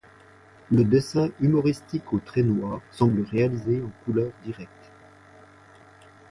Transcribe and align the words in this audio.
Le 0.71 0.83
dessin 0.83 1.29
humoristique 1.41 2.11
au 2.11 2.17
trait 2.19 2.41
noir 2.41 2.81
semble 2.89 3.21
réalisé 3.21 3.83
en 3.83 3.91
couleurs 4.03 4.31
directes. 4.43 4.91